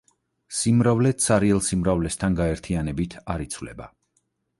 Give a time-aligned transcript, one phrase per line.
[0.59, 3.89] სიმრავლე ცარიელ სიმრავლესთან გაერთიანებით არ იცვლება.